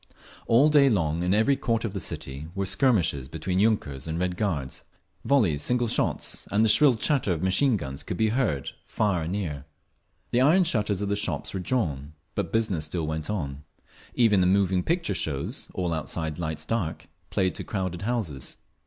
[0.47, 4.19] All day long in every quarter of the city there were skirmishes between yunkers and
[4.19, 5.29] Red Guards, battles between armoured cars….
[5.29, 9.31] Volleys, single shots and the shrill chatter of machine guns could be heard, far and
[9.33, 9.65] near.
[10.31, 13.63] The iron shutters of the shops were drawn, but business still went on.
[14.15, 18.57] Even the moving picture shows, all outside lights dark, played to crowded houses.